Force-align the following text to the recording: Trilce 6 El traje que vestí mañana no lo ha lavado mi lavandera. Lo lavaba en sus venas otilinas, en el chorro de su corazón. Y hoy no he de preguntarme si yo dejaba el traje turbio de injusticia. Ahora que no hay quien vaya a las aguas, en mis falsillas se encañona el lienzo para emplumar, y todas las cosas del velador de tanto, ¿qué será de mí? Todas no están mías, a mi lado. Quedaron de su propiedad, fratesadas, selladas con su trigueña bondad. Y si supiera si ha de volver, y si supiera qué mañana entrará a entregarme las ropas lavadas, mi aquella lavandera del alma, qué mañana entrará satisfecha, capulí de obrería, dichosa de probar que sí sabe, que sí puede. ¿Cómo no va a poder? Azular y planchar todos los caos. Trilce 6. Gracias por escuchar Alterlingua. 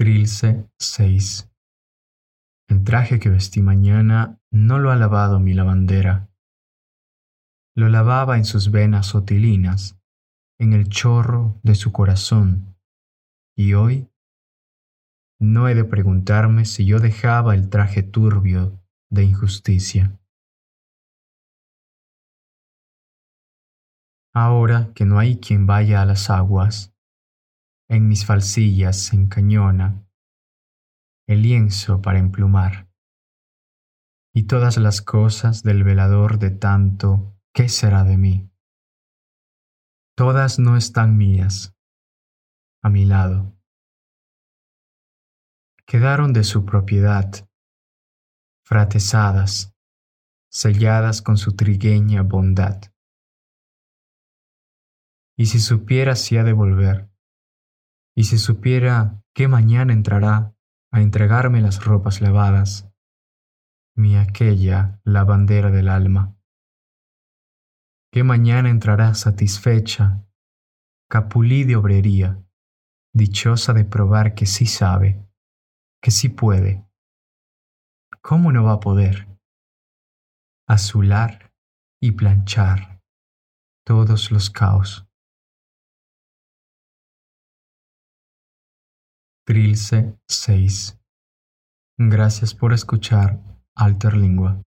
Trilce 0.00 0.66
6 0.78 1.52
El 2.70 2.84
traje 2.84 3.20
que 3.20 3.28
vestí 3.28 3.60
mañana 3.60 4.40
no 4.50 4.78
lo 4.78 4.90
ha 4.90 4.96
lavado 4.96 5.40
mi 5.40 5.52
lavandera. 5.52 6.30
Lo 7.76 7.90
lavaba 7.90 8.38
en 8.38 8.46
sus 8.46 8.70
venas 8.70 9.14
otilinas, 9.14 10.00
en 10.58 10.72
el 10.72 10.88
chorro 10.88 11.60
de 11.62 11.74
su 11.74 11.92
corazón. 11.92 12.78
Y 13.54 13.74
hoy 13.74 14.08
no 15.38 15.68
he 15.68 15.74
de 15.74 15.84
preguntarme 15.84 16.64
si 16.64 16.86
yo 16.86 16.98
dejaba 16.98 17.54
el 17.54 17.68
traje 17.68 18.02
turbio 18.02 18.80
de 19.10 19.24
injusticia. 19.24 20.18
Ahora 24.32 24.92
que 24.94 25.04
no 25.04 25.18
hay 25.18 25.36
quien 25.40 25.66
vaya 25.66 26.00
a 26.00 26.06
las 26.06 26.30
aguas, 26.30 26.90
en 27.90 28.06
mis 28.06 28.24
falsillas 28.24 29.00
se 29.00 29.16
encañona 29.16 30.06
el 31.26 31.42
lienzo 31.42 32.00
para 32.00 32.20
emplumar, 32.20 32.88
y 34.32 34.44
todas 34.44 34.76
las 34.76 35.02
cosas 35.02 35.64
del 35.64 35.82
velador 35.82 36.38
de 36.38 36.50
tanto, 36.50 37.36
¿qué 37.52 37.68
será 37.68 38.04
de 38.04 38.16
mí? 38.16 38.48
Todas 40.16 40.60
no 40.60 40.76
están 40.76 41.16
mías, 41.16 41.74
a 42.80 42.90
mi 42.90 43.06
lado. 43.06 43.58
Quedaron 45.84 46.32
de 46.32 46.44
su 46.44 46.64
propiedad, 46.64 47.48
fratesadas, 48.64 49.74
selladas 50.48 51.22
con 51.22 51.36
su 51.36 51.56
trigueña 51.56 52.22
bondad. 52.22 52.82
Y 55.36 55.46
si 55.46 55.58
supiera 55.58 56.14
si 56.14 56.36
ha 56.36 56.44
de 56.44 56.52
volver, 56.52 57.09
y 58.16 58.24
si 58.24 58.38
supiera 58.38 59.22
qué 59.34 59.48
mañana 59.48 59.92
entrará 59.92 60.54
a 60.92 61.00
entregarme 61.00 61.60
las 61.60 61.84
ropas 61.84 62.20
lavadas, 62.20 62.90
mi 63.96 64.16
aquella 64.16 65.00
lavandera 65.04 65.70
del 65.70 65.88
alma, 65.88 66.36
qué 68.12 68.24
mañana 68.24 68.70
entrará 68.70 69.14
satisfecha, 69.14 70.26
capulí 71.08 71.64
de 71.64 71.76
obrería, 71.76 72.42
dichosa 73.12 73.72
de 73.72 73.84
probar 73.84 74.34
que 74.34 74.46
sí 74.46 74.66
sabe, 74.66 75.24
que 76.02 76.10
sí 76.10 76.28
puede. 76.28 76.86
¿Cómo 78.22 78.52
no 78.52 78.64
va 78.64 78.74
a 78.74 78.80
poder? 78.80 79.28
Azular 80.68 81.52
y 82.00 82.12
planchar 82.12 83.00
todos 83.84 84.30
los 84.30 84.50
caos. 84.50 85.09
Trilce 89.50 90.16
6. 90.28 90.96
Gracias 91.98 92.54
por 92.54 92.72
escuchar 92.72 93.40
Alterlingua. 93.74 94.62